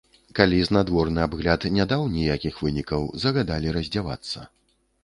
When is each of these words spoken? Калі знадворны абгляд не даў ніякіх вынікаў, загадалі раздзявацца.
Калі 0.37 0.61
знадворны 0.69 1.21
абгляд 1.27 1.67
не 1.77 1.85
даў 1.91 2.09
ніякіх 2.17 2.59
вынікаў, 2.65 3.09
загадалі 3.27 3.79
раздзявацца. 3.79 4.51